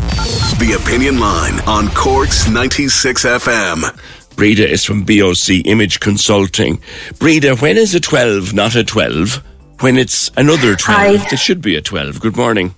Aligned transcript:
The 0.00 0.78
Opinion 0.78 1.18
Line 1.20 1.58
on 1.60 1.88
Cork's 1.88 2.46
96 2.50 3.24
FM. 3.24 4.36
Breda 4.36 4.68
is 4.68 4.84
from 4.84 5.04
BOC 5.04 5.64
Image 5.64 6.00
Consulting. 6.00 6.82
Breda, 7.18 7.56
when 7.56 7.78
is 7.78 7.94
a 7.94 8.00
12 8.00 8.52
not 8.52 8.74
a 8.74 8.84
12? 8.84 9.42
When 9.80 9.96
it's 9.96 10.30
another 10.36 10.76
12, 10.76 11.20
Hi. 11.20 11.26
it 11.32 11.38
should 11.38 11.62
be 11.62 11.76
a 11.76 11.80
12. 11.80 12.20
Good 12.20 12.36
morning. 12.36 12.74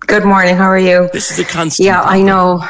Good 0.00 0.24
morning. 0.24 0.56
How 0.56 0.64
are 0.64 0.78
you? 0.78 1.10
This 1.12 1.30
is 1.30 1.38
a 1.38 1.44
constant. 1.44 1.84
Yeah, 1.84 2.00
I 2.00 2.22
know. 2.22 2.64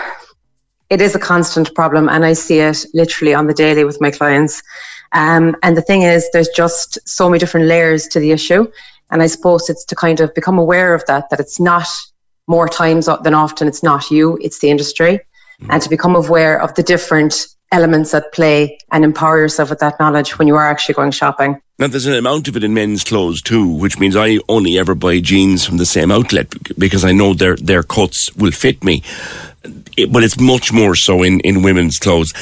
It 0.91 1.00
is 1.00 1.15
a 1.15 1.21
constant 1.21 1.73
problem, 1.77 2.09
and 2.09 2.25
I 2.25 2.33
see 2.33 2.59
it 2.59 2.84
literally 2.93 3.34
on 3.34 3.47
the 3.47 3.55
daily 3.55 3.84
with 3.84 4.00
my 4.00 4.11
clients. 4.11 4.65
Um, 5.12 5.55
and 5.62 5.77
the 5.77 5.83
thing 5.83 6.03
is, 6.03 6.28
there's 6.33 6.48
just 6.48 6.98
so 7.06 7.28
many 7.28 7.39
different 7.39 7.67
layers 7.67 8.09
to 8.09 8.19
the 8.19 8.33
issue. 8.33 8.67
And 9.12 9.23
I 9.23 9.28
suppose 9.28 9.71
it's 9.71 9.84
to 9.84 9.95
kind 9.95 10.19
of 10.19 10.34
become 10.34 10.59
aware 10.59 10.93
of 10.93 11.06
that, 11.06 11.31
that 11.31 11.39
it's 11.39 11.61
not 11.61 11.87
more 12.47 12.69
times 12.69 13.09
than 13.23 13.34
often, 13.34 13.69
it's 13.69 13.83
not 13.83 14.11
you, 14.11 14.39
it's 14.41 14.59
the 14.59 14.70
industry. 14.70 15.20
Mm. 15.61 15.69
And 15.70 15.83
to 15.83 15.89
become 15.89 16.17
aware 16.17 16.61
of 16.61 16.75
the 16.75 16.83
different 16.83 17.47
elements 17.73 18.14
at 18.14 18.33
play 18.33 18.78
and 18.92 19.05
empower 19.05 19.39
yourself 19.39 19.70
with 19.70 19.81
that 19.81 19.98
knowledge 19.98 20.39
when 20.39 20.47
you 20.47 20.56
are 20.56 20.67
actually 20.67 20.95
going 20.95 21.11
shopping. 21.11 21.61
Now, 21.78 21.89
there's 21.89 22.06
an 22.06 22.15
amount 22.15 22.47
of 22.47 22.56
it 22.56 22.62
in 22.62 22.72
men's 22.72 23.03
clothes 23.03 23.42
too, 23.42 23.67
which 23.67 23.98
means 23.98 24.15
I 24.15 24.39
only 24.48 24.78
ever 24.78 24.95
buy 24.95 25.19
jeans 25.20 25.65
from 25.65 25.78
the 25.78 25.87
same 25.87 26.12
outlet 26.12 26.53
because 26.78 27.05
I 27.05 27.12
know 27.12 27.34
their, 27.34 27.56
their 27.56 27.83
cuts 27.83 28.34
will 28.37 28.53
fit 28.53 28.84
me. 28.84 29.03
It- 29.97 30.12
but 30.12 30.22
it's 30.22 30.39
much 30.39 30.72
more 30.72 30.95
so 30.95 31.22
in, 31.22 31.41
in 31.41 31.62
women's 31.62 31.98
clothes. 31.98 32.33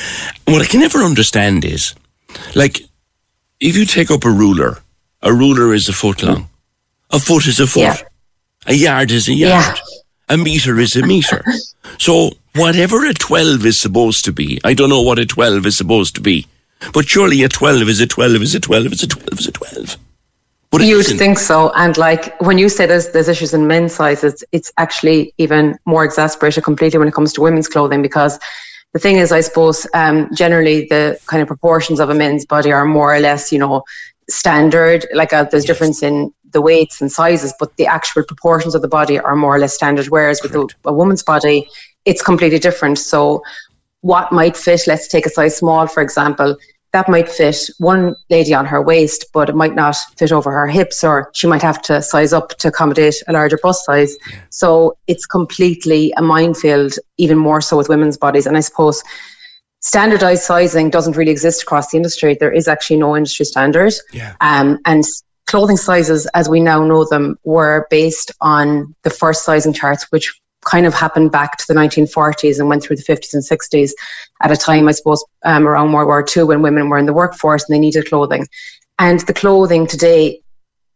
What 0.46 0.60
I 0.60 0.66
can 0.66 0.80
never 0.80 0.98
understand 0.98 1.64
is, 1.64 1.94
like, 2.54 2.80
if 3.60 3.76
you 3.76 3.86
take 3.86 4.10
up 4.10 4.24
a 4.24 4.30
ruler, 4.30 4.78
a 5.22 5.32
ruler 5.32 5.72
is 5.72 5.88
a 5.88 5.92
foot 5.92 6.22
long. 6.22 6.48
A 7.10 7.18
foot 7.18 7.46
is 7.46 7.60
a 7.60 7.66
foot. 7.66 7.80
Yeah. 7.80 7.96
A 8.66 8.74
yard 8.74 9.10
is 9.10 9.28
a 9.28 9.34
Yeah. 9.34 9.64
yard. 9.66 9.80
A 10.28 10.36
meter 10.36 10.78
is 10.78 10.96
a 10.96 11.04
meter. 11.06 11.44
so 11.98 12.30
whatever 12.54 13.04
a 13.06 13.12
12 13.14 13.66
is 13.66 13.80
supposed 13.80 14.24
to 14.24 14.32
be, 14.32 14.60
I 14.64 14.74
don't 14.74 14.88
know 14.88 15.02
what 15.02 15.18
a 15.18 15.26
12 15.26 15.66
is 15.66 15.76
supposed 15.76 16.14
to 16.16 16.20
be. 16.20 16.46
But 16.92 17.08
surely 17.08 17.42
a 17.42 17.48
12 17.48 17.88
is 17.88 18.00
a 18.00 18.06
12 18.06 18.42
is 18.42 18.54
a 18.54 18.60
12 18.60 18.86
is 18.92 19.02
a 19.02 19.06
12 19.06 19.38
is 19.40 19.46
a 19.48 19.52
12. 19.52 19.96
But 20.70 20.82
You'd 20.82 21.04
think 21.04 21.38
so. 21.38 21.70
And 21.76 21.96
like 21.98 22.40
when 22.40 22.56
you 22.56 22.68
say 22.70 22.86
there's 22.86 23.10
there's 23.10 23.28
issues 23.28 23.52
in 23.52 23.66
men's 23.66 23.94
sizes, 23.94 24.42
it's 24.52 24.72
actually 24.78 25.34
even 25.36 25.78
more 25.84 26.02
exasperated 26.02 26.64
completely 26.64 26.98
when 26.98 27.08
it 27.08 27.14
comes 27.14 27.32
to 27.34 27.42
women's 27.42 27.68
clothing 27.68 28.00
because 28.00 28.38
the 28.94 28.98
thing 28.98 29.16
is, 29.16 29.32
I 29.32 29.42
suppose, 29.42 29.86
um, 29.94 30.28
generally 30.34 30.86
the 30.86 31.18
kind 31.26 31.42
of 31.42 31.46
proportions 31.48 32.00
of 32.00 32.08
a 32.08 32.14
men's 32.14 32.46
body 32.46 32.72
are 32.72 32.86
more 32.86 33.14
or 33.14 33.20
less, 33.20 33.52
you 33.52 33.58
know, 33.58 33.84
standard. 34.30 35.06
Like 35.12 35.32
uh, 35.34 35.44
there's 35.44 35.66
difference 35.66 36.02
in 36.02 36.32
the 36.52 36.62
weights 36.62 37.00
and 37.00 37.10
sizes, 37.10 37.52
but 37.58 37.76
the 37.76 37.86
actual 37.86 38.22
proportions 38.24 38.74
of 38.74 38.82
the 38.82 38.88
body 38.88 39.18
are 39.18 39.36
more 39.36 39.56
or 39.56 39.58
less 39.58 39.74
standard. 39.74 40.06
Whereas 40.06 40.42
with 40.42 40.54
a, 40.54 40.68
a 40.84 40.92
woman's 40.92 41.22
body, 41.22 41.68
it's 42.04 42.22
completely 42.22 42.58
different. 42.58 42.98
So 42.98 43.42
what 44.00 44.32
might 44.32 44.56
fit, 44.56 44.82
let's 44.86 45.08
take 45.08 45.26
a 45.26 45.30
size 45.30 45.56
small, 45.56 45.86
for 45.86 46.02
example, 46.02 46.56
that 46.92 47.08
might 47.08 47.28
fit 47.28 47.56
one 47.78 48.14
lady 48.28 48.52
on 48.52 48.66
her 48.66 48.82
waist, 48.82 49.26
but 49.32 49.48
it 49.48 49.54
might 49.54 49.74
not 49.74 49.96
fit 50.18 50.30
over 50.30 50.50
her 50.50 50.66
hips, 50.66 51.02
or 51.02 51.30
she 51.32 51.46
might 51.46 51.62
have 51.62 51.80
to 51.82 52.02
size 52.02 52.34
up 52.34 52.50
to 52.58 52.68
accommodate 52.68 53.14
a 53.28 53.32
larger 53.32 53.58
bust 53.62 53.86
size. 53.86 54.14
So 54.50 54.98
it's 55.06 55.24
completely 55.24 56.12
a 56.18 56.22
minefield, 56.22 56.92
even 57.16 57.38
more 57.38 57.62
so 57.62 57.78
with 57.78 57.88
women's 57.88 58.18
bodies. 58.18 58.46
And 58.46 58.58
I 58.58 58.60
suppose 58.60 59.02
standardized 59.80 60.42
sizing 60.42 60.90
doesn't 60.90 61.16
really 61.16 61.32
exist 61.32 61.62
across 61.62 61.90
the 61.90 61.96
industry. 61.96 62.36
There 62.38 62.52
is 62.52 62.68
actually 62.68 62.98
no 62.98 63.16
industry 63.16 63.46
standard. 63.46 63.94
Yeah. 64.12 64.34
Um, 64.42 64.78
and 64.84 65.02
clothing 65.52 65.76
sizes, 65.76 66.24
as 66.32 66.48
we 66.48 66.60
now 66.60 66.82
know 66.82 67.04
them, 67.04 67.38
were 67.44 67.86
based 67.90 68.32
on 68.40 68.94
the 69.02 69.10
first 69.10 69.44
sizing 69.44 69.74
charts, 69.74 70.10
which 70.10 70.40
kind 70.64 70.86
of 70.86 70.94
happened 70.94 71.30
back 71.30 71.58
to 71.58 71.66
the 71.68 71.74
1940s 71.74 72.58
and 72.58 72.70
went 72.70 72.82
through 72.82 72.96
the 72.96 73.02
50s 73.02 73.34
and 73.34 73.42
60s 73.42 73.90
at 74.40 74.50
a 74.50 74.56
time, 74.56 74.88
I 74.88 74.92
suppose, 74.92 75.22
um, 75.44 75.68
around 75.68 75.92
World 75.92 76.06
War 76.06 76.24
II 76.34 76.44
when 76.44 76.62
women 76.62 76.88
were 76.88 76.96
in 76.96 77.04
the 77.04 77.12
workforce 77.12 77.68
and 77.68 77.74
they 77.74 77.78
needed 77.78 78.08
clothing. 78.08 78.46
And 78.98 79.20
the 79.20 79.34
clothing 79.34 79.86
today 79.86 80.40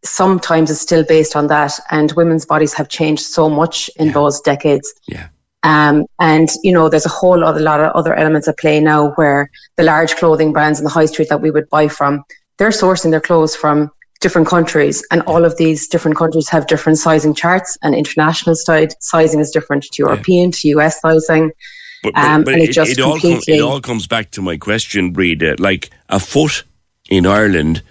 sometimes 0.03 0.71
is 0.71 0.81
still 0.81 1.03
based 1.03 1.35
on 1.35 1.45
that. 1.47 1.73
And 1.91 2.11
women's 2.13 2.47
bodies 2.47 2.73
have 2.73 2.89
changed 2.89 3.25
so 3.25 3.51
much 3.51 3.91
in 3.97 4.11
those 4.11 4.41
decades. 4.41 4.91
Yeah. 5.07 5.27
Um, 5.61 6.07
and 6.19 6.49
you 6.63 6.71
know, 6.71 6.89
there's 6.89 7.05
a 7.05 7.09
whole 7.19 7.43
other 7.43 7.59
lot 7.59 7.79
of 7.79 7.91
other 7.91 8.15
elements 8.15 8.47
at 8.47 8.57
play 8.57 8.79
now 8.79 9.11
where 9.17 9.51
the 9.75 9.83
large 9.83 10.15
clothing 10.15 10.51
brands 10.51 10.79
in 10.79 10.83
the 10.83 10.89
high 10.97 11.05
street 11.05 11.29
that 11.29 11.41
we 11.41 11.51
would 11.51 11.69
buy 11.69 11.87
from, 11.87 12.23
they're 12.57 12.69
sourcing 12.69 13.11
their 13.11 13.21
clothes 13.21 13.55
from 13.55 13.91
different 14.27 14.47
countries, 14.47 15.05
and 15.09 15.21
all 15.21 15.45
of 15.45 15.55
these 15.55 15.87
different 15.87 16.17
countries 16.17 16.49
have 16.49 16.67
different 16.67 16.97
sizing 16.97 17.33
charts, 17.33 17.77
and 17.81 17.95
international 17.95 18.55
style 18.55 18.87
sizing 18.99 19.39
is 19.39 19.51
different 19.51 19.83
to 19.83 20.03
European 20.03 20.51
to 20.51 20.67
US 20.75 20.99
sizing. 20.99 21.51
But, 22.03 22.13
but, 22.13 22.23
Um, 22.23 22.43
but 22.43 22.53
and 22.53 22.63
it 22.63 22.69
it, 22.69 22.73
just 22.73 22.91
it, 22.91 22.99
all 22.99 23.19
com- 23.19 23.41
it 23.47 23.61
all 23.61 23.79
comes 23.79 24.05
back 24.05 24.31
to 24.31 24.41
my 24.41 24.57
question, 24.57 25.11
Breda. 25.11 25.55
Like 25.59 25.89
a 26.09 26.19
foot 26.19 26.63
in 27.09 27.25
Ireland 27.25 27.81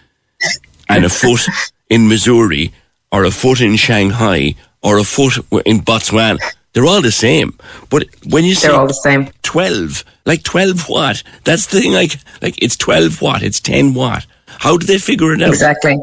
and 0.91 1.05
a 1.07 1.09
foot 1.09 1.47
in 1.89 2.07
Missouri 2.09 2.73
or 3.11 3.25
a 3.25 3.31
foot 3.31 3.61
in 3.63 3.77
Shanghai 3.77 4.55
or 4.83 4.99
a 4.99 5.05
foot 5.05 5.37
in 5.65 5.81
Botswana, 5.81 6.39
they're 6.73 6.85
all 6.93 7.01
the 7.01 7.19
same. 7.29 7.57
But 7.89 8.05
when 8.29 8.45
you 8.45 8.55
say 8.55 8.69
They're 8.69 8.77
all 8.77 8.87
the 8.87 9.03
same. 9.09 9.31
12, 9.43 10.05
like 10.27 10.43
12 10.43 10.89
watt, 10.91 11.23
that's 11.45 11.67
the 11.67 11.81
thing, 11.81 11.95
like, 11.95 12.19
like 12.43 12.63
it's 12.63 12.77
12 12.77 13.23
watt, 13.23 13.43
it's 13.43 13.61
10 13.61 13.95
watt. 13.95 14.27
How 14.47 14.77
do 14.77 14.87
they 14.87 14.99
figure 14.99 15.33
it 15.33 15.43
out? 15.43 15.49
Exactly. 15.49 15.99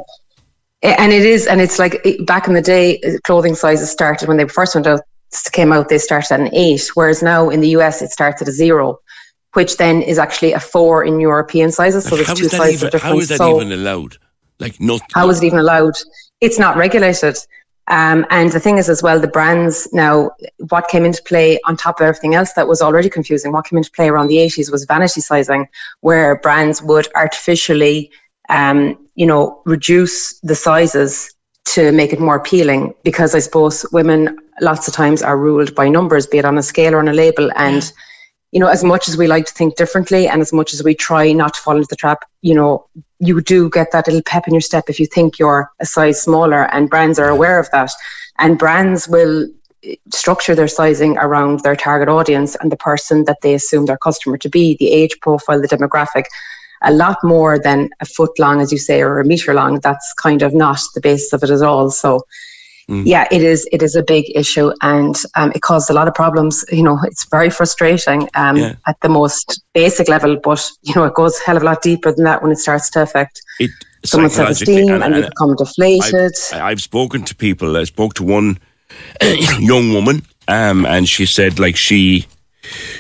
A- 0.84 1.00
And 1.00 1.12
it 1.12 1.26
is, 1.26 1.48
and 1.48 1.62
it's 1.62 1.80
like 1.80 2.06
back 2.26 2.48
in 2.48 2.54
the 2.54 2.62
day, 2.62 3.00
uh, 3.02 3.12
clothing 3.24 3.56
sizes 3.56 3.90
started 3.90 4.28
when 4.28 4.38
they 4.38 4.48
first 4.48 4.76
went 4.76 4.88
out, 4.88 5.02
came 5.52 5.72
out, 5.72 5.90
they 5.90 5.98
started 5.98 6.32
at 6.32 6.40
an 6.40 6.54
eight, 6.54 6.90
whereas 6.94 7.24
now 7.24 7.50
in 7.50 7.62
the 7.62 7.70
US 7.70 8.02
it 8.02 8.12
starts 8.12 8.42
at 8.42 8.48
a 8.48 8.52
zero, 8.52 9.00
which 9.54 9.78
then 9.78 10.02
is 10.02 10.20
actually 10.20 10.54
a 10.54 10.60
four 10.60 11.04
in 11.04 11.20
European 11.20 11.72
sizes. 11.72 12.06
So 12.06 12.16
there's 12.16 12.28
two 12.34 12.50
sizes 12.50 12.76
even, 12.76 12.92
difference. 12.92 13.04
how 13.04 13.20
is 13.20 13.30
that 13.30 13.38
so 13.38 13.56
even 13.56 13.72
allowed? 13.72 14.18
Like, 14.60 14.80
not. 14.80 15.02
how 15.14 15.30
is 15.30 15.42
it 15.42 15.48
even 15.48 15.60
allowed? 15.60 15.96
It's 16.42 16.60
not 16.60 16.78
regulated. 16.78 17.38
Um, 17.88 18.26
and 18.30 18.52
the 18.52 18.60
thing 18.62 18.78
is, 18.78 18.90
as 18.90 19.04
well, 19.04 19.20
the 19.20 19.28
brands 19.28 19.90
now, 19.92 20.32
what 20.70 20.88
came 20.88 21.04
into 21.04 21.22
play 21.24 21.60
on 21.66 21.76
top 21.76 22.00
of 22.00 22.06
everything 22.06 22.34
else 22.34 22.54
that 22.54 22.68
was 22.68 22.82
already 22.82 23.10
confusing, 23.10 23.52
what 23.52 23.66
came 23.66 23.78
into 23.78 23.92
play 23.92 24.08
around 24.08 24.28
the 24.28 24.38
80s 24.38 24.72
was 24.72 24.86
vanity 24.86 25.20
sizing, 25.20 25.68
where 26.00 26.38
brands 26.40 26.82
would 26.82 27.08
artificially, 27.16 28.10
um, 28.48 28.98
you 29.16 29.26
know, 29.26 29.62
reduce 29.66 30.40
the 30.40 30.56
sizes 30.56 31.34
to 31.66 31.92
make 31.92 32.14
it 32.14 32.20
more 32.20 32.36
appealing. 32.36 32.94
Because 33.04 33.36
I 33.36 33.40
suppose 33.40 33.86
women 33.92 34.38
lots 34.62 34.88
of 34.88 34.94
times 34.94 35.22
are 35.22 35.38
ruled 35.38 35.76
by 35.76 35.90
numbers, 35.90 36.28
be 36.28 36.38
it 36.38 36.46
on 36.46 36.58
a 36.58 36.64
scale 36.64 36.96
or 36.96 37.00
on 37.00 37.08
a 37.08 37.14
label. 37.14 37.52
And, 37.56 37.92
you 38.52 38.60
know, 38.60 38.68
as 38.68 38.84
much 38.84 39.08
as 39.08 39.18
we 39.18 39.28
like 39.28 39.46
to 39.46 39.54
think 39.54 39.76
differently 39.76 40.28
and 40.28 40.42
as 40.42 40.54
much 40.54 40.74
as 40.74 40.84
we 40.84 40.94
try 40.94 41.32
not 41.32 41.54
to 41.56 41.62
fall 41.62 41.76
into 41.76 41.88
the 41.90 41.96
trap, 41.96 42.26
you 42.42 42.54
know, 42.54 42.86
you 43.20 43.42
do 43.42 43.70
get 43.70 43.92
that 43.92 44.08
little 44.08 44.22
pep 44.24 44.48
in 44.48 44.54
your 44.54 44.62
step 44.62 44.86
if 44.90 45.00
you 45.00 45.06
think 45.06 45.40
you're 45.40 45.72
a 45.80 45.86
size 45.86 46.22
smaller 46.22 46.72
and 46.74 46.90
brands 46.90 47.20
are 47.20 47.30
aware 47.30 47.60
of 47.60 47.70
that. 47.72 47.92
And 48.40 48.60
brands 48.60 49.08
will 49.08 49.48
eh, 49.84 49.96
structure 50.12 50.56
their 50.56 50.68
sizing 50.68 51.18
around 51.18 51.62
their 51.62 51.76
target 51.76 52.10
audience 52.10 52.56
and 52.56 52.72
the 52.72 52.78
person 52.78 53.26
that 53.26 53.42
they 53.42 53.54
assume 53.54 53.86
their 53.86 53.98
customer 53.98 54.38
to 54.38 54.50
be, 54.50 54.76
the 54.80 54.92
age 54.92 55.20
profile, 55.22 55.62
the 55.62 55.68
demographic, 55.68 56.26
a 56.84 56.92
lot 56.92 57.18
more 57.24 57.58
than 57.60 57.90
a 58.00 58.06
foot 58.06 58.38
long, 58.40 58.62
as 58.62 58.72
you 58.72 58.78
say, 58.78 59.02
or 59.02 59.20
a 59.20 59.26
meter 59.26 59.54
long. 59.54 59.80
That's 59.80 60.14
kind 60.14 60.42
of 60.42 60.54
not 60.54 60.80
the 60.96 61.02
basis 61.02 61.34
of 61.34 61.44
it 61.44 61.50
at 61.50 61.62
all. 61.62 61.90
So 61.92 62.22
Mm. 62.90 63.04
yeah, 63.06 63.26
it 63.32 63.42
is. 63.42 63.66
It 63.72 63.82
is 63.82 63.96
a 63.96 64.04
big 64.04 64.26
issue, 64.36 64.70
and 64.82 65.16
um, 65.36 65.54
it 65.56 65.62
caused 65.62 65.90
a 65.90 65.94
lot 65.94 66.10
of 66.10 66.14
problems. 66.14 66.66
You 66.70 66.84
know, 66.84 67.00
it's 67.06 67.26
very 67.32 67.50
frustrating 67.50 68.28
um, 68.36 68.58
Yeah. 68.58 68.74
at 68.88 69.00
the 69.00 69.08
most 69.08 69.64
basic 69.74 70.10
level, 70.10 70.36
but 70.44 70.70
you 70.82 70.94
know, 70.94 71.06
it 71.06 71.14
goes 71.14 71.40
a 71.40 71.44
hell 71.46 71.56
of 71.56 71.64
a 71.64 71.66
lot 71.66 71.82
deeper 71.82 72.12
than 72.12 72.26
that 72.26 72.44
when 72.44 72.52
it 72.52 72.58
starts 72.58 72.90
to 72.90 73.02
affect 73.02 73.42
It 73.58 73.72
someone's 74.04 74.34
self-esteem, 74.36 75.02
and, 75.02 75.16
you 75.16 75.22
become 75.22 75.56
deflated. 75.56 76.34
I've, 76.52 76.62
I've 76.62 76.82
spoken 76.82 77.24
to 77.24 77.34
people. 77.36 77.78
I 77.78 77.86
spoke 77.86 78.16
to 78.16 78.24
one 78.24 78.60
young 79.60 79.94
woman, 79.94 80.24
um, 80.50 80.86
and 80.86 81.08
she 81.08 81.26
said 81.26 81.60
like 81.60 81.78
she 81.78 82.28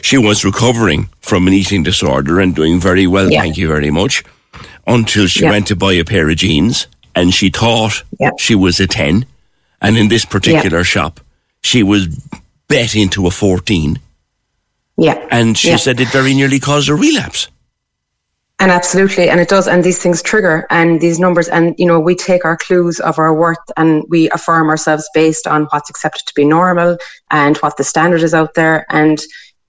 she 0.01 0.17
was 0.17 0.43
recovering 0.45 1.09
from 1.21 1.47
an 1.47 1.53
eating 1.53 1.83
disorder 1.83 2.39
and 2.39 2.55
doing 2.55 2.79
very 2.79 3.07
well. 3.07 3.31
Yeah. 3.31 3.41
Thank 3.41 3.57
you 3.57 3.67
very 3.67 3.91
much. 3.91 4.23
Until 4.85 5.27
she 5.27 5.43
Yeah. 5.43 5.51
went 5.51 5.67
to 5.67 5.75
buy 5.75 5.93
a 5.93 6.03
pair 6.03 6.29
of 6.29 6.35
jeans, 6.37 6.87
and 7.15 7.33
she 7.33 7.49
thought 7.49 8.03
Yeah. 8.19 8.31
she 8.37 8.55
was 8.55 8.79
a 8.79 8.87
ten, 8.87 9.25
and 9.81 9.97
in 9.97 10.09
this 10.09 10.25
particular 10.25 10.83
shop, 10.83 11.19
she 11.61 11.83
was 11.83 12.07
bet 12.67 12.95
into 12.95 13.27
a 13.27 13.31
fourteen, 13.31 13.99
yeah, 14.97 15.17
and 15.31 15.57
she 15.57 15.77
said 15.77 15.99
it 16.01 16.09
very 16.09 16.33
nearly 16.33 16.59
caused 16.59 16.89
a 16.89 16.95
relapse. 16.95 17.47
And 18.59 18.71
absolutely, 18.71 19.29
and 19.29 19.39
it 19.39 19.49
does, 19.49 19.67
and 19.67 19.83
these 19.83 19.99
things 19.99 20.21
trigger, 20.21 20.65
and 20.69 21.01
these 21.01 21.19
numbers, 21.19 21.47
and 21.49 21.75
you 21.77 21.85
know, 21.85 21.99
we 21.99 22.15
take 22.15 22.45
our 22.45 22.57
clues 22.57 22.99
of 22.99 23.19
our 23.19 23.33
worth, 23.33 23.57
and 23.77 24.03
we 24.09 24.29
affirm 24.29 24.69
ourselves 24.69 25.09
based 25.13 25.47
on 25.47 25.65
what's 25.71 25.89
accepted 25.89 26.25
to 26.27 26.33
be 26.35 26.45
normal 26.45 26.97
and 27.31 27.57
what 27.57 27.77
the 27.77 27.83
standard 27.83 28.21
is 28.21 28.33
out 28.33 28.53
there, 28.53 28.85
and 28.89 29.21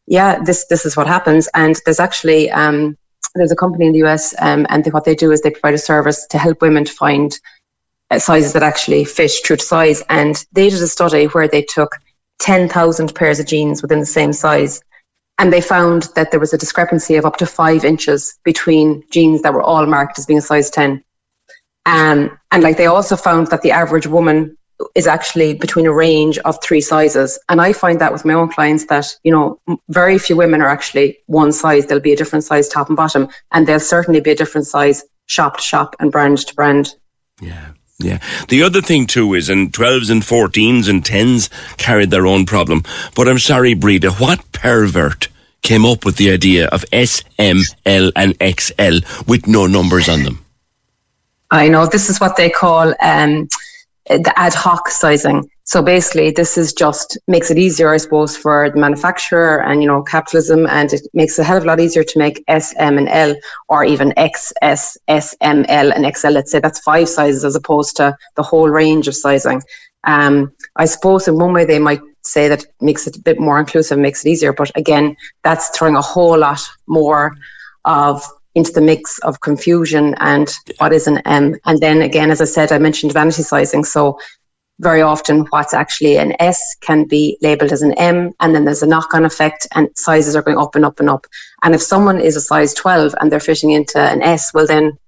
yeah, 0.06 0.42
this 0.42 0.66
this 0.66 0.84
is 0.84 0.96
what 0.96 1.06
happens. 1.06 1.48
And 1.54 1.76
there's 1.84 2.00
actually 2.00 2.50
um, 2.50 2.96
there's 3.34 3.52
a 3.52 3.56
company 3.56 3.86
in 3.86 3.92
the 3.92 4.04
US, 4.04 4.34
um, 4.40 4.66
and 4.68 4.84
they, 4.84 4.90
what 4.90 5.04
they 5.04 5.14
do 5.14 5.32
is 5.32 5.40
they 5.40 5.50
provide 5.50 5.74
a 5.74 5.78
service 5.78 6.26
to 6.28 6.38
help 6.38 6.60
women 6.62 6.84
to 6.84 6.92
find 6.92 7.38
uh, 8.10 8.18
sizes 8.18 8.52
that 8.52 8.62
actually 8.62 9.04
fit 9.04 9.32
true 9.44 9.56
to 9.56 9.64
size, 9.64 10.02
and 10.08 10.44
they 10.52 10.70
did 10.70 10.82
a 10.82 10.86
study 10.86 11.26
where 11.26 11.48
they 11.48 11.62
took 11.62 11.96
ten 12.38 12.68
thousand 12.68 13.14
pairs 13.14 13.40
of 13.40 13.46
jeans 13.46 13.82
within 13.82 14.00
the 14.00 14.06
same 14.06 14.32
size 14.32 14.82
and 15.38 15.52
they 15.52 15.60
found 15.60 16.08
that 16.14 16.30
there 16.30 16.40
was 16.40 16.52
a 16.52 16.58
discrepancy 16.58 17.16
of 17.16 17.24
up 17.24 17.36
to 17.36 17.46
five 17.46 17.84
inches 17.84 18.38
between 18.44 19.02
jeans 19.10 19.42
that 19.42 19.52
were 19.52 19.62
all 19.62 19.84
marked 19.86 20.18
as 20.18 20.26
being 20.26 20.38
a 20.38 20.42
size 20.42 20.70
10. 20.70 21.02
Um, 21.86 22.38
and 22.52 22.62
like 22.62 22.76
they 22.76 22.86
also 22.86 23.16
found 23.16 23.48
that 23.48 23.62
the 23.62 23.72
average 23.72 24.06
woman 24.06 24.56
is 24.94 25.06
actually 25.06 25.54
between 25.54 25.86
a 25.86 25.92
range 25.92 26.38
of 26.38 26.58
three 26.62 26.80
sizes. 26.80 27.38
And 27.48 27.60
I 27.60 27.72
find 27.72 28.00
that 28.00 28.12
with 28.12 28.24
my 28.24 28.34
own 28.34 28.50
clients 28.50 28.86
that, 28.86 29.06
you 29.22 29.32
know, 29.32 29.60
very 29.88 30.18
few 30.18 30.36
women 30.36 30.60
are 30.60 30.68
actually 30.68 31.18
one 31.26 31.52
size. 31.52 31.86
There'll 31.86 32.02
be 32.02 32.12
a 32.12 32.16
different 32.16 32.44
size 32.44 32.68
top 32.68 32.88
and 32.88 32.96
bottom, 32.96 33.28
and 33.52 33.66
there'll 33.66 33.80
certainly 33.80 34.20
be 34.20 34.30
a 34.30 34.36
different 34.36 34.66
size 34.66 35.04
shop 35.26 35.56
to 35.56 35.62
shop 35.62 35.96
and 36.00 36.12
brand 36.12 36.38
to 36.38 36.54
brand. 36.54 36.94
Yeah. 37.40 37.70
Yeah. 38.00 38.18
The 38.48 38.62
other 38.62 38.80
thing 38.80 39.06
too 39.06 39.34
is, 39.34 39.48
and 39.48 39.72
12s 39.72 40.10
and 40.10 40.22
14s 40.22 40.88
and 40.88 41.04
10s 41.04 41.48
carried 41.76 42.10
their 42.10 42.26
own 42.26 42.44
problem. 42.44 42.82
But 43.14 43.28
I'm 43.28 43.38
sorry, 43.38 43.74
Breda, 43.74 44.10
what 44.12 44.40
pervert 44.52 45.28
came 45.62 45.86
up 45.86 46.04
with 46.04 46.16
the 46.16 46.30
idea 46.30 46.66
of 46.68 46.84
S, 46.92 47.22
M, 47.38 47.60
L, 47.86 48.10
and 48.16 48.36
XL 48.42 48.98
with 49.26 49.46
no 49.46 49.66
numbers 49.66 50.08
on 50.08 50.24
them? 50.24 50.44
I 51.50 51.68
know 51.68 51.86
this 51.86 52.10
is 52.10 52.20
what 52.20 52.36
they 52.36 52.50
call 52.50 52.94
um, 53.00 53.48
the 54.08 54.32
ad 54.36 54.54
hoc 54.54 54.88
sizing. 54.88 55.48
So 55.66 55.80
basically, 55.82 56.30
this 56.30 56.58
is 56.58 56.74
just 56.74 57.16
makes 57.26 57.50
it 57.50 57.56
easier, 57.56 57.92
I 57.92 57.96
suppose, 57.96 58.36
for 58.36 58.70
the 58.70 58.78
manufacturer 58.78 59.62
and 59.62 59.82
you 59.82 59.88
know 59.88 60.02
capitalism, 60.02 60.66
and 60.66 60.92
it 60.92 61.06
makes 61.14 61.38
a 61.38 61.44
hell 61.44 61.56
of 61.56 61.64
a 61.64 61.66
lot 61.66 61.80
easier 61.80 62.04
to 62.04 62.18
make 62.18 62.44
S, 62.48 62.74
M, 62.76 62.98
and 62.98 63.08
L, 63.08 63.34
or 63.68 63.84
even 63.84 64.12
X, 64.18 64.52
S, 64.60 64.98
S, 65.08 65.34
M, 65.40 65.64
L, 65.68 65.92
and 65.92 66.04
XL. 66.14 66.28
Let's 66.28 66.50
say 66.50 66.60
that's 66.60 66.80
five 66.80 67.08
sizes 67.08 67.44
as 67.44 67.56
opposed 67.56 67.96
to 67.96 68.14
the 68.36 68.42
whole 68.42 68.68
range 68.68 69.08
of 69.08 69.16
sizing. 69.16 69.62
Um, 70.04 70.52
I 70.76 70.84
suppose 70.84 71.26
in 71.26 71.38
one 71.38 71.54
way 71.54 71.64
they 71.64 71.78
might 71.78 72.02
say 72.22 72.48
that 72.48 72.66
makes 72.80 73.06
it 73.06 73.16
a 73.16 73.20
bit 73.20 73.40
more 73.40 73.58
inclusive, 73.58 73.98
makes 73.98 74.24
it 74.24 74.30
easier, 74.30 74.52
but 74.52 74.70
again, 74.76 75.16
that's 75.42 75.70
throwing 75.70 75.96
a 75.96 76.02
whole 76.02 76.38
lot 76.38 76.60
more 76.86 77.34
of 77.86 78.22
into 78.54 78.72
the 78.72 78.80
mix 78.80 79.18
of 79.20 79.40
confusion 79.40 80.14
and 80.18 80.52
what 80.78 80.92
is 80.92 81.06
an 81.06 81.18
M. 81.18 81.56
And 81.64 81.78
then 81.80 82.02
again, 82.02 82.30
as 82.30 82.40
I 82.40 82.44
said, 82.44 82.72
I 82.72 82.78
mentioned 82.78 83.12
vanity 83.12 83.42
sizing. 83.42 83.84
So 83.84 84.18
very 84.80 85.02
often 85.02 85.46
what's 85.50 85.74
actually 85.74 86.16
an 86.18 86.34
S 86.40 86.60
can 86.80 87.06
be 87.06 87.38
labeled 87.42 87.72
as 87.72 87.82
an 87.82 87.92
M 87.92 88.32
and 88.40 88.54
then 88.54 88.64
there's 88.64 88.82
a 88.82 88.86
knock-on 88.86 89.24
effect 89.24 89.66
and 89.74 89.88
sizes 89.96 90.34
are 90.34 90.42
going 90.42 90.58
up 90.58 90.74
and 90.74 90.84
up 90.84 91.00
and 91.00 91.08
up. 91.08 91.26
And 91.62 91.74
if 91.74 91.82
someone 91.82 92.20
is 92.20 92.36
a 92.36 92.40
size 92.40 92.74
12 92.74 93.14
and 93.20 93.30
they're 93.30 93.40
fitting 93.40 93.70
into 93.70 93.98
an 93.98 94.22
S, 94.22 94.52
well 94.52 94.66
then 94.66 94.98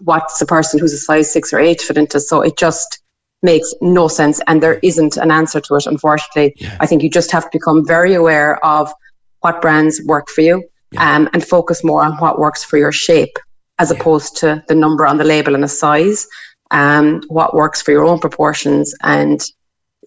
what's 0.00 0.38
the 0.38 0.46
person 0.46 0.78
who's 0.78 0.92
a 0.92 0.98
size 0.98 1.32
six 1.32 1.52
or 1.52 1.60
eight 1.60 1.80
fit 1.80 1.98
into? 1.98 2.20
So 2.20 2.40
it 2.40 2.56
just 2.58 3.00
makes 3.42 3.72
no 3.80 4.08
sense 4.08 4.40
and 4.46 4.62
there 4.62 4.78
isn't 4.82 5.16
an 5.16 5.30
answer 5.30 5.60
to 5.60 5.74
it, 5.74 5.86
unfortunately. 5.86 6.54
Yeah. 6.56 6.76
I 6.80 6.86
think 6.86 7.02
you 7.02 7.10
just 7.10 7.30
have 7.32 7.44
to 7.44 7.50
become 7.52 7.86
very 7.86 8.14
aware 8.14 8.64
of 8.64 8.92
what 9.40 9.60
brands 9.60 10.00
work 10.04 10.28
for 10.28 10.42
you 10.42 10.64
um, 10.96 11.28
and 11.32 11.46
focus 11.46 11.84
more 11.84 12.04
on 12.04 12.16
what 12.18 12.38
works 12.38 12.64
for 12.64 12.78
your 12.78 12.92
shape 12.92 13.36
as 13.78 13.90
opposed 13.90 14.36
to 14.36 14.62
the 14.68 14.74
number 14.74 15.06
on 15.06 15.18
the 15.18 15.24
label 15.24 15.54
and 15.54 15.64
the 15.64 15.68
size, 15.68 16.26
um, 16.70 17.22
what 17.28 17.54
works 17.54 17.82
for 17.82 17.90
your 17.90 18.04
own 18.04 18.18
proportions 18.18 18.94
and 19.02 19.42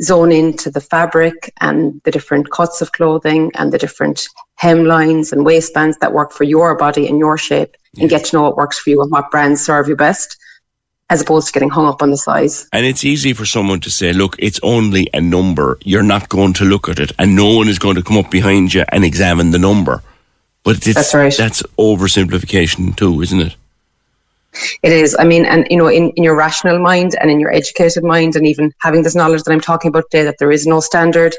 zone 0.01 0.31
into 0.31 0.69
the 0.69 0.81
fabric 0.81 1.53
and 1.61 2.01
the 2.03 2.11
different 2.11 2.51
cuts 2.51 2.81
of 2.81 2.91
clothing 2.91 3.51
and 3.55 3.71
the 3.71 3.77
different 3.77 4.27
hemlines 4.61 5.31
and 5.31 5.45
waistbands 5.45 5.97
that 5.99 6.13
work 6.13 6.31
for 6.31 6.43
your 6.43 6.77
body 6.77 7.07
and 7.07 7.17
your 7.17 7.37
shape 7.37 7.75
and 7.99 8.09
get 8.09 8.25
to 8.25 8.35
know 8.35 8.43
what 8.43 8.57
works 8.57 8.77
for 8.79 8.89
you 8.89 9.01
and 9.01 9.11
what 9.11 9.31
brands 9.31 9.65
serve 9.65 9.87
you 9.87 9.95
best 9.95 10.37
as 11.09 11.21
opposed 11.21 11.47
to 11.47 11.53
getting 11.53 11.69
hung 11.69 11.85
up 11.85 12.01
on 12.01 12.09
the 12.09 12.17
size. 12.17 12.67
And 12.73 12.85
it's 12.85 13.03
easy 13.03 13.33
for 13.33 13.45
someone 13.45 13.79
to 13.81 13.91
say, 13.91 14.11
look, 14.11 14.35
it's 14.39 14.59
only 14.63 15.07
a 15.13 15.21
number. 15.21 15.77
You're 15.83 16.03
not 16.03 16.29
going 16.29 16.53
to 16.53 16.65
look 16.65 16.89
at 16.89 16.99
it, 16.99 17.11
and 17.19 17.35
no 17.35 17.55
one 17.55 17.67
is 17.67 17.77
going 17.77 17.95
to 17.95 18.01
come 18.01 18.17
up 18.17 18.31
behind 18.31 18.73
you 18.73 18.85
and 18.89 19.05
examine 19.05 19.51
the 19.51 19.59
number. 19.59 20.01
But 20.65 20.77
it's, 20.77 20.95
That's 20.95 21.13
right. 21.13 21.37
That's 21.37 21.61
oversimplification 21.77 22.97
too, 22.97 23.21
isn't 23.21 23.39
it? 23.39 23.55
It 24.81 24.91
is. 24.91 25.15
I 25.19 25.23
mean, 25.23 25.45
and 25.45 25.67
you 25.69 25.77
know, 25.77 25.87
in, 25.87 26.09
in 26.11 26.23
your 26.23 26.35
rational 26.35 26.79
mind 26.79 27.15
and 27.21 27.29
in 27.29 27.39
your 27.39 27.53
educated 27.53 28.03
mind, 28.03 28.35
and 28.35 28.47
even 28.47 28.73
having 28.81 29.03
this 29.03 29.15
knowledge 29.15 29.43
that 29.43 29.51
I'm 29.51 29.61
talking 29.61 29.89
about 29.89 30.05
today, 30.09 30.23
that 30.23 30.37
there 30.39 30.51
is 30.51 30.65
no 30.65 30.79
standard, 30.79 31.35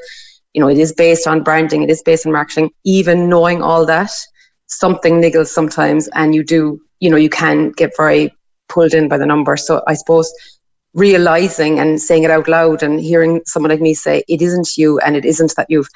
you 0.55 0.61
know, 0.61 0.69
it 0.69 0.79
is 0.79 0.93
based 0.93 1.27
on 1.27 1.43
branding, 1.43 1.83
it 1.83 1.91
is 1.91 2.03
based 2.03 2.25
on 2.25 2.33
marketing. 2.33 2.71
Even 2.85 3.29
knowing 3.29 3.63
all 3.63 3.85
that, 3.87 4.11
something 4.69 5.21
niggles 5.21 5.49
sometimes, 5.49 6.09
and 6.15 6.35
you 6.35 6.45
do, 6.45 6.81
you 7.01 7.11
know, 7.11 7.17
you 7.17 7.31
can 7.31 7.73
get 7.73 7.97
very 7.97 8.33
pulled 8.69 8.95
in 8.95 9.09
by 9.09 9.19
the 9.19 9.27
number. 9.27 9.57
So 9.57 9.83
I 9.89 9.95
suppose 9.95 10.33
realizing 10.95 11.79
and 11.79 12.01
saying 12.01 12.23
it 12.23 12.31
out 12.31 12.49
loud 12.49 12.83
and 12.83 13.01
hearing 13.01 13.43
someone 13.45 13.71
like 13.71 13.81
me 13.81 13.93
say, 13.93 14.23
it 14.29 14.41
isn't 14.41 14.77
you, 14.77 14.99
and 15.01 15.17
it 15.17 15.25
isn't 15.25 15.55
that 15.57 15.67
you've 15.69 15.89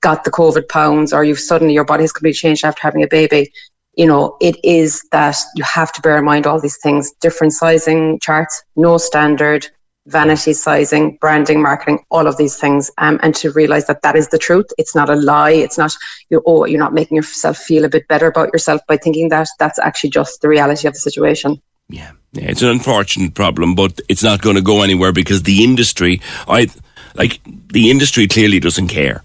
got 0.00 0.24
the 0.24 0.30
COVID 0.30 0.68
pounds 0.68 1.12
or 1.12 1.24
you've 1.24 1.38
suddenly 1.38 1.74
your 1.74 1.84
body 1.84 2.02
has 2.02 2.12
completely 2.12 2.34
changed 2.34 2.64
after 2.64 2.80
having 2.82 3.02
a 3.02 3.08
baby 3.08 3.50
you 3.96 4.06
know, 4.06 4.36
it 4.40 4.56
is 4.64 5.02
that 5.12 5.36
you 5.54 5.64
have 5.64 5.92
to 5.92 6.00
bear 6.00 6.18
in 6.18 6.24
mind 6.24 6.46
all 6.46 6.60
these 6.60 6.78
things 6.78 7.12
different 7.20 7.52
sizing 7.52 8.18
charts, 8.20 8.62
no 8.76 8.98
standard, 8.98 9.68
vanity 10.06 10.52
sizing, 10.52 11.16
branding, 11.20 11.62
marketing, 11.62 12.04
all 12.10 12.26
of 12.26 12.36
these 12.36 12.56
things. 12.56 12.90
Um, 12.98 13.18
and 13.22 13.34
to 13.36 13.50
realize 13.52 13.86
that 13.86 14.02
that 14.02 14.16
is 14.16 14.28
the 14.28 14.38
truth. 14.38 14.66
It's 14.78 14.94
not 14.94 15.08
a 15.08 15.16
lie. 15.16 15.52
It's 15.52 15.78
not, 15.78 15.94
you 16.30 16.42
oh, 16.44 16.64
you're 16.66 16.78
not 16.78 16.92
making 16.92 17.16
yourself 17.16 17.56
feel 17.56 17.84
a 17.84 17.88
bit 17.88 18.06
better 18.08 18.26
about 18.26 18.52
yourself 18.52 18.80
by 18.86 18.96
thinking 18.96 19.28
that. 19.30 19.48
That's 19.58 19.78
actually 19.78 20.10
just 20.10 20.40
the 20.42 20.48
reality 20.48 20.88
of 20.88 20.94
the 20.94 21.00
situation. 21.00 21.60
Yeah. 21.88 22.12
yeah, 22.32 22.50
it's 22.50 22.62
an 22.62 22.68
unfortunate 22.68 23.34
problem, 23.34 23.74
but 23.74 24.00
it's 24.08 24.22
not 24.22 24.40
going 24.40 24.56
to 24.56 24.62
go 24.62 24.82
anywhere 24.82 25.12
because 25.12 25.42
the 25.42 25.62
industry, 25.62 26.20
I 26.48 26.68
like 27.14 27.40
the 27.44 27.90
industry 27.90 28.26
clearly 28.26 28.58
doesn't 28.58 28.88
care. 28.88 29.22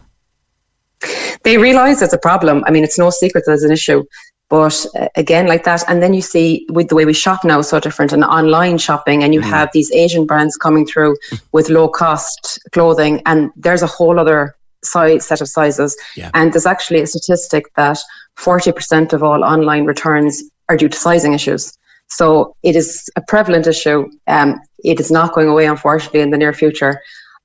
They 1.44 1.58
realize 1.58 2.02
it's 2.02 2.14
a 2.14 2.18
problem. 2.18 2.64
I 2.66 2.72
mean, 2.72 2.84
it's 2.84 3.00
no 3.00 3.10
secret 3.10 3.46
that 3.46 3.52
there's 3.52 3.64
an 3.64 3.72
issue. 3.72 4.04
But 4.50 4.84
uh, 5.00 5.08
again, 5.16 5.46
like 5.48 5.64
that, 5.66 5.84
and 5.88 6.02
then 6.02 6.14
you 6.14 6.22
see 6.22 6.66
with 6.70 6.90
the 6.90 6.96
way 6.96 7.06
we 7.06 7.14
shop 7.14 7.44
now, 7.44 7.62
so 7.62 7.80
different, 7.80 8.12
and 8.12 8.24
online 8.24 8.80
shopping, 8.80 9.24
and 9.24 9.34
you 9.34 9.42
have 9.42 9.70
these 9.74 9.92
Asian 9.92 10.26
brands 10.26 10.58
coming 10.58 10.88
through 10.88 11.16
with 11.52 11.70
low 11.70 11.88
cost 11.88 12.60
clothing, 12.72 13.22
and 13.26 13.52
there's 13.56 13.84
a 13.84 13.88
whole 13.88 14.20
other 14.20 14.56
size 14.84 15.28
set 15.28 15.42
of 15.42 15.48
sizes. 15.48 15.96
Yeah. 16.16 16.32
And 16.34 16.52
there's 16.52 16.66
actually 16.66 17.02
a 17.02 17.08
statistic 17.08 17.66
that 17.76 18.00
40% 18.38 19.14
of 19.14 19.22
all 19.24 19.44
online 19.44 19.86
returns 19.86 20.42
are 20.68 20.78
due 20.78 20.90
to 20.90 20.98
sizing 20.98 21.34
issues. 21.34 21.78
So 22.08 22.56
it 22.64 22.76
is 22.76 23.08
a 23.16 23.22
prevalent 23.22 23.68
issue. 23.68 24.10
Um, 24.26 24.60
it 24.84 25.00
is 25.00 25.12
not 25.12 25.34
going 25.34 25.48
away, 25.48 25.68
unfortunately, 25.68 26.22
in 26.22 26.32
the 26.32 26.38
near 26.38 26.54
future. 26.54 27.02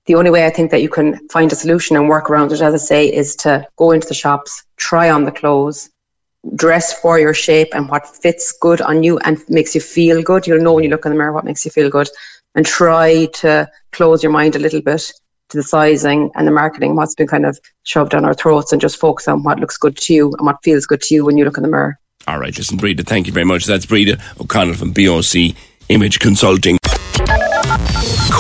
The 0.07 0.15
only 0.15 0.31
way 0.31 0.47
I 0.47 0.51
think 0.51 0.71
that 0.71 0.83
you 0.83 0.89
can 0.89 1.27
find 1.29 1.51
a 1.51 1.57
solution 1.57 1.97
and 1.97 2.09
work 2.09 2.29
around 2.29 2.53
it, 2.53 2.61
as 2.61 2.75
I 2.75 2.77
say, 2.77 3.13
is 3.13 3.35
to 3.37 3.67
go 3.77 3.91
into 3.91 4.07
the 4.07 4.15
shops, 4.15 4.63
try 4.77 5.11
on 5.11 5.25
the 5.25 5.33
clothes, 5.33 5.89
dress 6.57 6.99
for 7.01 7.19
your 7.19 7.33
shape 7.33 7.69
and 7.73 7.89
what 7.89 8.07
fits 8.07 8.53
good 8.61 8.83
on 8.83 9.03
you 9.03 9.19
and 9.21 9.39
makes 9.49 9.75
you 9.75 9.81
feel 9.81 10.23
good. 10.23 10.47
You'll 10.47 10.63
know 10.63 10.75
when 10.75 10.85
you 10.85 10.91
look 10.91 11.07
in 11.07 11.13
the 11.13 11.17
mirror 11.17 11.33
what 11.33 11.47
makes 11.47 11.65
you 11.65 11.71
feel 11.71 11.89
good 11.89 12.09
and 12.55 12.67
try 12.67 13.27
to 13.27 13.71
close 13.93 14.23
your 14.23 14.33
mind 14.33 14.57
a 14.57 14.59
little 14.59 14.83
bit 14.83 15.11
to 15.49 15.57
the 15.57 15.63
sizing 15.63 16.31
and 16.35 16.47
the 16.47 16.53
marketing, 16.53 16.97
what's 16.97 17.15
been 17.15 17.27
kind 17.27 17.47
of 17.47 17.59
shoved 17.85 18.11
down 18.11 18.25
our 18.25 18.35
throats 18.35 18.73
and 18.73 18.81
just 18.81 18.99
focus 18.99 19.27
on 19.27 19.43
what 19.43 19.59
looks 19.59 19.77
good 19.77 19.97
to 19.97 20.15
you 20.15 20.33
and 20.39 20.47
what 20.47 20.59
feels 20.63 20.87
good 20.87 21.01
to 21.03 21.15
you 21.15 21.25
when 21.25 21.39
you 21.39 21.45
look 21.45 21.57
in 21.57 21.63
the 21.63 21.69
mirror. 21.69 21.99
All 22.27 22.39
right, 22.39 22.57
listen, 22.57 22.77
Breda, 22.77 23.05
thank 23.05 23.27
you 23.27 23.33
very 23.33 23.45
much. 23.45 23.65
That's 23.65 23.87
Breda 23.87 24.19
O'Connell 24.41 24.75
from 24.75 24.93
BOC 24.93 25.55
Image 25.89 26.19
Consulting. 26.19 26.79